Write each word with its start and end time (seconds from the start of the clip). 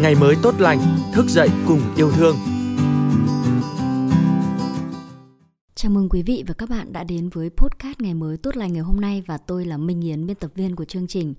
ngày 0.00 0.14
mới 0.14 0.36
tốt 0.42 0.54
lành, 0.58 0.80
thức 1.12 1.26
dậy 1.28 1.48
cùng 1.66 1.80
yêu 1.96 2.10
thương. 2.12 2.36
Chào 5.74 5.90
mừng 5.90 6.08
quý 6.08 6.22
vị 6.22 6.44
và 6.46 6.54
các 6.54 6.68
bạn 6.68 6.92
đã 6.92 7.04
đến 7.04 7.28
với 7.28 7.50
podcast 7.50 8.00
ngày 8.00 8.14
mới 8.14 8.36
tốt 8.36 8.56
lành 8.56 8.72
ngày 8.72 8.82
hôm 8.82 9.00
nay 9.00 9.22
và 9.26 9.38
tôi 9.38 9.64
là 9.64 9.76
Minh 9.76 10.00
Yến, 10.00 10.26
biên 10.26 10.36
tập 10.36 10.50
viên 10.54 10.76
của 10.76 10.84
chương 10.84 11.06
trình. 11.06 11.34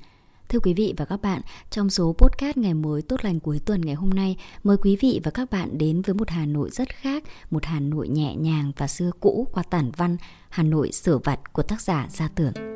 Thưa 0.50 0.60
quý 0.60 0.74
vị 0.74 0.94
và 0.98 1.06
các 1.06 1.22
bạn, 1.22 1.42
trong 1.70 1.90
số 1.90 2.16
podcast 2.18 2.58
ngày 2.58 2.74
mới 2.74 3.02
tốt 3.02 3.26
lành 3.26 3.40
cuối 3.40 3.60
tuần 3.66 3.82
ngày 3.82 3.96
hôm 3.96 4.10
nay, 4.10 4.38
mời 4.64 4.78
quý 4.78 4.98
vị 5.02 5.22
và 5.24 5.32
các 5.32 5.52
bạn 5.52 5.78
đến 5.78 6.02
với 6.02 6.14
một 6.14 6.30
Hà 6.30 6.46
Nội 6.46 6.70
rất 6.70 6.90
khác, 6.90 7.24
một 7.52 7.66
Hà 7.66 7.80
Nội 7.80 8.08
nhẹ 8.08 8.36
nhàng 8.36 8.72
và 8.78 8.88
xưa 8.88 9.12
cũ 9.20 9.48
qua 9.52 9.64
tản 9.64 9.92
văn 9.98 10.18
Hà 10.50 10.64
Nội 10.64 10.92
sửa 10.92 11.18
vặt 11.18 11.54
của 11.54 11.64
tác 11.64 11.82
giả 11.82 12.08
Gia 12.10 12.28
Tưởng. 12.28 12.75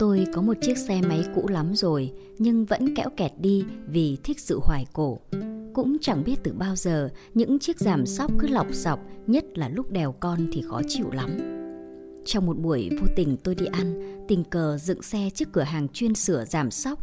Tôi 0.00 0.26
có 0.32 0.42
một 0.42 0.54
chiếc 0.60 0.78
xe 0.78 1.00
máy 1.08 1.24
cũ 1.34 1.48
lắm 1.48 1.72
rồi, 1.74 2.12
nhưng 2.38 2.64
vẫn 2.64 2.94
kẽo 2.94 3.08
kẹt 3.16 3.32
đi 3.40 3.64
vì 3.86 4.16
thích 4.24 4.40
sự 4.40 4.60
hoài 4.62 4.86
cổ. 4.92 5.20
Cũng 5.74 5.96
chẳng 6.00 6.24
biết 6.24 6.36
từ 6.42 6.52
bao 6.52 6.76
giờ 6.76 7.10
những 7.34 7.58
chiếc 7.58 7.78
giảm 7.78 8.06
sóc 8.06 8.30
cứ 8.38 8.48
lọc 8.48 8.66
sọc, 8.72 9.00
nhất 9.26 9.44
là 9.54 9.68
lúc 9.68 9.90
đèo 9.90 10.12
con 10.20 10.48
thì 10.52 10.62
khó 10.68 10.80
chịu 10.88 11.10
lắm. 11.12 11.30
Trong 12.24 12.46
một 12.46 12.58
buổi 12.58 12.90
vô 13.00 13.06
tình 13.16 13.36
tôi 13.36 13.54
đi 13.54 13.66
ăn, 13.66 14.16
tình 14.28 14.44
cờ 14.44 14.78
dựng 14.78 15.02
xe 15.02 15.30
trước 15.34 15.52
cửa 15.52 15.62
hàng 15.62 15.88
chuyên 15.88 16.14
sửa 16.14 16.44
giảm 16.44 16.70
sóc. 16.70 16.98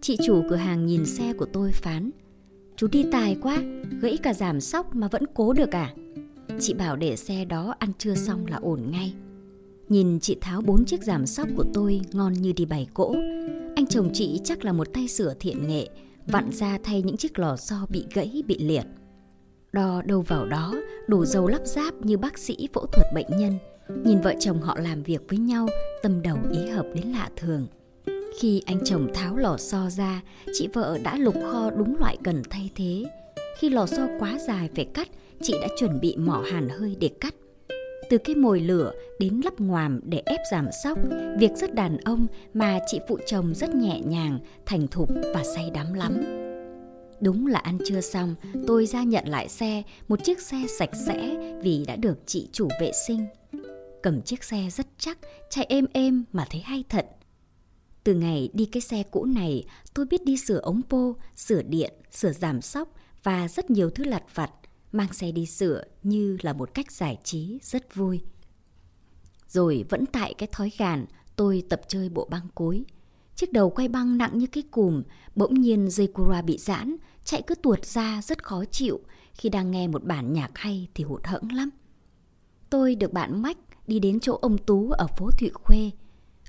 Chị 0.00 0.16
chủ 0.26 0.42
cửa 0.50 0.56
hàng 0.56 0.86
nhìn 0.86 1.06
xe 1.06 1.32
của 1.32 1.46
tôi 1.52 1.72
phán, 1.72 2.10
chú 2.76 2.86
đi 2.86 3.04
tài 3.12 3.36
quá, 3.42 3.62
gãy 4.00 4.16
cả 4.22 4.34
giảm 4.34 4.60
sóc 4.60 4.94
mà 4.94 5.08
vẫn 5.08 5.22
cố 5.34 5.52
được 5.52 5.74
à? 5.74 5.94
Chị 6.60 6.74
bảo 6.74 6.96
để 6.96 7.16
xe 7.16 7.44
đó 7.44 7.74
ăn 7.78 7.92
trưa 7.98 8.14
xong 8.14 8.46
là 8.46 8.56
ổn 8.56 8.90
ngay. 8.90 9.14
Nhìn 9.92 10.20
chị 10.20 10.36
tháo 10.40 10.60
bốn 10.60 10.84
chiếc 10.84 11.02
giảm 11.02 11.26
sóc 11.26 11.48
của 11.56 11.64
tôi 11.74 12.00
ngon 12.12 12.32
như 12.32 12.52
đi 12.52 12.64
bày 12.64 12.86
cỗ. 12.94 13.14
Anh 13.76 13.86
chồng 13.88 14.10
chị 14.14 14.40
chắc 14.44 14.64
là 14.64 14.72
một 14.72 14.92
tay 14.92 15.08
sửa 15.08 15.34
thiện 15.40 15.68
nghệ, 15.68 15.88
vặn 16.26 16.50
ra 16.52 16.78
thay 16.84 17.02
những 17.02 17.16
chiếc 17.16 17.38
lò 17.38 17.56
xo 17.56 17.86
bị 17.88 18.04
gãy 18.14 18.42
bị 18.46 18.58
liệt. 18.58 18.84
Đo 19.72 20.02
đâu 20.02 20.22
vào 20.22 20.46
đó, 20.46 20.74
đủ 21.08 21.24
dầu 21.24 21.48
lắp 21.48 21.60
ráp 21.64 21.94
như 22.06 22.16
bác 22.16 22.38
sĩ 22.38 22.68
phẫu 22.72 22.86
thuật 22.86 23.06
bệnh 23.14 23.26
nhân. 23.30 23.58
Nhìn 24.04 24.20
vợ 24.20 24.34
chồng 24.40 24.60
họ 24.60 24.78
làm 24.78 25.02
việc 25.02 25.22
với 25.28 25.38
nhau, 25.38 25.68
tâm 26.02 26.22
đầu 26.22 26.38
ý 26.52 26.68
hợp 26.68 26.86
đến 26.94 27.06
lạ 27.06 27.30
thường. 27.36 27.66
Khi 28.38 28.62
anh 28.66 28.78
chồng 28.84 29.08
tháo 29.14 29.36
lò 29.36 29.56
xo 29.56 29.90
ra, 29.90 30.22
chị 30.52 30.68
vợ 30.72 30.98
đã 31.04 31.16
lục 31.16 31.34
kho 31.52 31.70
đúng 31.70 31.96
loại 31.96 32.16
cần 32.24 32.42
thay 32.50 32.70
thế. 32.74 33.04
Khi 33.58 33.68
lò 33.68 33.86
xo 33.86 34.06
quá 34.18 34.38
dài 34.48 34.68
phải 34.74 34.84
cắt, 34.84 35.08
chị 35.42 35.54
đã 35.60 35.68
chuẩn 35.78 36.00
bị 36.00 36.16
mỏ 36.16 36.44
hàn 36.52 36.68
hơi 36.68 36.96
để 37.00 37.10
cắt 37.20 37.34
từ 38.12 38.18
cái 38.18 38.36
mồi 38.36 38.60
lửa 38.60 38.92
đến 39.18 39.40
lắp 39.44 39.60
ngoàm 39.60 40.00
để 40.04 40.22
ép 40.26 40.40
giảm 40.50 40.68
sóc, 40.84 40.98
việc 41.38 41.50
rất 41.56 41.74
đàn 41.74 41.98
ông 41.98 42.26
mà 42.54 42.78
chị 42.86 43.00
phụ 43.08 43.18
chồng 43.26 43.54
rất 43.54 43.74
nhẹ 43.74 44.00
nhàng, 44.00 44.38
thành 44.66 44.88
thục 44.88 45.08
và 45.34 45.42
say 45.44 45.70
đắm 45.74 45.94
lắm. 45.94 46.22
Đúng 47.20 47.46
là 47.46 47.58
ăn 47.58 47.78
trưa 47.86 48.00
xong, 48.00 48.34
tôi 48.66 48.86
ra 48.86 49.02
nhận 49.02 49.28
lại 49.28 49.48
xe, 49.48 49.82
một 50.08 50.24
chiếc 50.24 50.40
xe 50.40 50.56
sạch 50.78 50.90
sẽ 51.06 51.36
vì 51.62 51.84
đã 51.86 51.96
được 51.96 52.18
chị 52.26 52.48
chủ 52.52 52.68
vệ 52.80 52.92
sinh. 53.06 53.26
Cầm 54.02 54.22
chiếc 54.22 54.44
xe 54.44 54.68
rất 54.70 54.86
chắc, 54.98 55.18
chạy 55.50 55.66
êm 55.68 55.86
êm 55.92 56.24
mà 56.32 56.46
thấy 56.50 56.60
hay 56.60 56.84
thật. 56.88 57.06
Từ 58.04 58.14
ngày 58.14 58.48
đi 58.52 58.64
cái 58.64 58.80
xe 58.80 59.02
cũ 59.10 59.24
này, 59.24 59.64
tôi 59.94 60.06
biết 60.06 60.24
đi 60.24 60.36
sửa 60.36 60.58
ống 60.58 60.80
pô, 60.88 61.16
sửa 61.36 61.62
điện, 61.62 61.92
sửa 62.10 62.32
giảm 62.32 62.60
sóc 62.60 62.94
và 63.22 63.48
rất 63.48 63.70
nhiều 63.70 63.90
thứ 63.90 64.04
lặt 64.04 64.22
vặt 64.34 64.50
mang 64.92 65.12
xe 65.12 65.32
đi 65.32 65.46
sửa 65.46 65.84
như 66.02 66.36
là 66.42 66.52
một 66.52 66.74
cách 66.74 66.92
giải 66.92 67.18
trí 67.24 67.58
rất 67.62 67.94
vui. 67.94 68.20
Rồi 69.48 69.84
vẫn 69.88 70.06
tại 70.06 70.34
cái 70.34 70.48
thói 70.52 70.72
gàn, 70.78 71.06
tôi 71.36 71.62
tập 71.68 71.80
chơi 71.88 72.08
bộ 72.08 72.28
băng 72.30 72.48
cối. 72.54 72.84
Chiếc 73.36 73.52
đầu 73.52 73.70
quay 73.70 73.88
băng 73.88 74.18
nặng 74.18 74.38
như 74.38 74.46
cái 74.46 74.62
cùm, 74.70 75.02
bỗng 75.34 75.54
nhiên 75.54 75.90
dây 75.90 76.06
cura 76.06 76.42
bị 76.42 76.58
giãn, 76.58 76.96
chạy 77.24 77.42
cứ 77.46 77.54
tuột 77.54 77.84
ra 77.84 78.22
rất 78.22 78.44
khó 78.44 78.64
chịu. 78.64 79.00
Khi 79.34 79.48
đang 79.48 79.70
nghe 79.70 79.88
một 79.88 80.04
bản 80.04 80.32
nhạc 80.32 80.50
hay 80.54 80.88
thì 80.94 81.04
hụt 81.04 81.26
hẫng 81.26 81.52
lắm. 81.52 81.70
Tôi 82.70 82.94
được 82.94 83.12
bạn 83.12 83.42
Mách 83.42 83.58
đi 83.86 83.98
đến 83.98 84.20
chỗ 84.20 84.38
ông 84.42 84.58
Tú 84.58 84.90
ở 84.90 85.06
phố 85.18 85.30
Thụy 85.30 85.50
Khuê. 85.54 85.90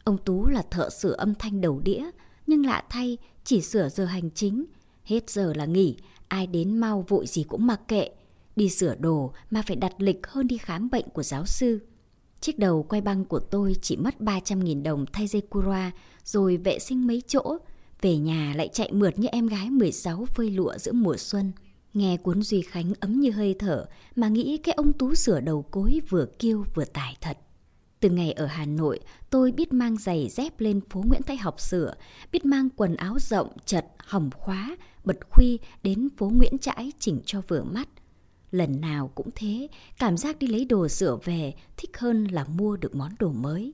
Ông 0.04 0.18
Tú 0.18 0.48
là 0.48 0.62
thợ 0.72 0.90
sửa 0.90 1.14
âm 1.14 1.36
thanh 1.36 1.62
đầu 1.62 1.80
đĩa, 1.80 2.10
nhưng 2.48 2.66
lạ 2.66 2.84
thay 2.90 3.18
chỉ 3.44 3.62
sửa 3.62 3.90
giờ 3.90 4.06
hành 4.06 4.32
chính. 4.32 4.66
Hết 5.04 5.30
giờ 5.30 5.54
là 5.56 5.66
nghỉ, 5.66 5.98
ai 6.28 6.48
đến 6.48 6.78
mau 6.78 7.06
vội 7.08 7.28
gì 7.28 7.44
cũng 7.44 7.68
mặc 7.68 7.82
kệ. 7.88 8.10
Đi 8.56 8.70
sửa 8.70 8.96
đồ 8.96 9.34
mà 9.52 9.62
phải 9.68 9.76
đặt 9.76 9.94
lịch 9.98 10.28
hơn 10.28 10.48
đi 10.48 10.58
khám 10.58 10.90
bệnh 10.90 11.10
của 11.10 11.24
giáo 11.24 11.46
sư. 11.46 11.80
Chiếc 12.40 12.60
đầu 12.60 12.84
quay 12.84 13.02
băng 13.02 13.26
của 13.26 13.40
tôi 13.40 13.76
chỉ 13.82 13.98
mất 13.98 14.16
300.000 14.20 14.84
đồng 14.84 15.06
thay 15.14 15.28
dây 15.28 15.42
cura 15.42 15.92
rồi 16.24 16.58
vệ 16.58 16.80
sinh 16.80 17.08
mấy 17.08 17.22
chỗ. 17.28 17.58
Về 18.02 18.18
nhà 18.18 18.54
lại 18.56 18.70
chạy 18.74 18.92
mượt 18.94 19.20
như 19.20 19.28
em 19.32 19.48
gái 19.48 19.70
16 19.70 20.26
phơi 20.26 20.52
lụa 20.52 20.78
giữa 20.78 20.92
mùa 20.92 21.18
xuân. 21.18 21.52
Nghe 21.94 22.18
cuốn 22.18 22.42
Duy 22.42 22.62
Khánh 22.62 22.94
ấm 23.00 23.20
như 23.20 23.32
hơi 23.32 23.56
thở 23.60 23.86
mà 24.16 24.28
nghĩ 24.28 24.58
cái 24.58 24.74
ông 24.74 24.94
Tú 24.94 25.16
sửa 25.16 25.40
đầu 25.40 25.62
cối 25.72 26.02
vừa 26.10 26.26
kiêu 26.40 26.66
vừa 26.74 26.86
tài 26.86 27.18
thật. 27.22 27.38
Từ 28.00 28.10
ngày 28.10 28.32
ở 28.32 28.46
Hà 28.46 28.66
Nội, 28.66 29.00
tôi 29.30 29.52
biết 29.52 29.74
mang 29.74 29.98
giày 29.98 30.30
dép 30.30 30.60
lên 30.60 30.82
phố 30.90 31.04
Nguyễn 31.08 31.22
Thái 31.24 31.38
học 31.38 31.62
sửa, 31.62 31.96
biết 32.32 32.46
mang 32.46 32.70
quần 32.70 32.96
áo 32.96 33.18
rộng, 33.20 33.50
chật, 33.66 33.86
hỏng 33.98 34.30
khóa, 34.38 34.78
bật 35.04 35.18
khuy 35.30 35.60
đến 35.84 36.10
phố 36.18 36.30
Nguyễn 36.30 36.58
Trãi 36.58 36.92
chỉnh 37.00 37.22
cho 37.26 37.42
vừa 37.48 37.64
mắt– 37.64 37.90
Lần 38.54 38.82
nào 38.82 39.12
cũng 39.16 39.30
thế, 39.36 39.68
cảm 40.00 40.18
giác 40.18 40.40
đi 40.40 40.48
lấy 40.48 40.66
đồ 40.66 40.88
sửa 40.88 41.18
về 41.24 41.54
thích 41.78 41.98
hơn 41.98 42.24
là 42.24 42.44
mua 42.44 42.78
được 42.78 42.96
món 42.96 43.12
đồ 43.20 43.32
mới. 43.32 43.74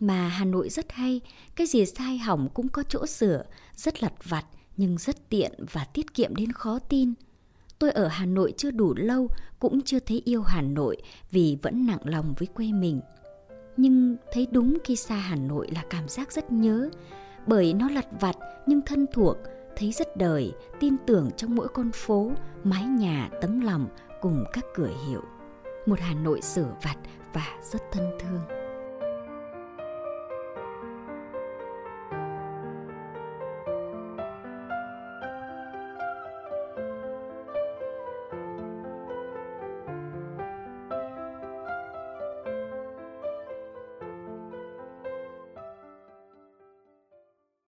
Mà 0.00 0.28
Hà 0.28 0.44
Nội 0.44 0.68
rất 0.68 0.92
hay, 0.92 1.20
cái 1.56 1.66
gì 1.66 1.86
sai 1.86 2.18
hỏng 2.18 2.48
cũng 2.54 2.68
có 2.68 2.82
chỗ 2.82 3.06
sửa, 3.06 3.44
rất 3.76 4.02
lặt 4.02 4.12
vặt 4.24 4.44
nhưng 4.76 4.98
rất 4.98 5.28
tiện 5.28 5.52
và 5.72 5.84
tiết 5.84 6.14
kiệm 6.14 6.34
đến 6.36 6.52
khó 6.52 6.78
tin. 6.78 7.14
Tôi 7.78 7.90
ở 7.90 8.08
Hà 8.08 8.26
Nội 8.26 8.54
chưa 8.56 8.70
đủ 8.70 8.94
lâu 8.94 9.28
cũng 9.58 9.80
chưa 9.80 9.98
thấy 9.98 10.22
yêu 10.24 10.42
Hà 10.42 10.62
Nội 10.62 10.96
vì 11.30 11.58
vẫn 11.62 11.86
nặng 11.86 12.00
lòng 12.04 12.34
với 12.38 12.46
quê 12.46 12.72
mình. 12.72 13.00
Nhưng 13.76 14.16
thấy 14.32 14.46
đúng 14.50 14.78
khi 14.84 14.96
xa 14.96 15.16
Hà 15.16 15.36
Nội 15.36 15.68
là 15.74 15.84
cảm 15.90 16.08
giác 16.08 16.32
rất 16.32 16.52
nhớ, 16.52 16.90
bởi 17.46 17.72
nó 17.72 17.88
lặt 17.88 18.06
vặt 18.20 18.36
nhưng 18.66 18.80
thân 18.86 19.06
thuộc, 19.12 19.36
thấy 19.78 19.92
rất 19.92 20.16
đời, 20.16 20.52
tin 20.80 20.96
tưởng 21.06 21.30
trong 21.36 21.54
mỗi 21.54 21.68
con 21.68 21.90
phố, 21.92 22.30
mái 22.64 22.84
nhà, 22.84 23.30
tấm 23.40 23.60
lòng 23.60 23.88
cùng 24.20 24.44
các 24.52 24.64
cửa 24.74 24.90
hiệu. 25.08 25.22
Một 25.86 26.00
Hà 26.00 26.14
Nội 26.14 26.40
sửa 26.40 26.74
vặt 26.82 26.96
và 27.32 27.58
rất 27.72 27.82
thân 27.92 28.10
thương. 28.20 28.57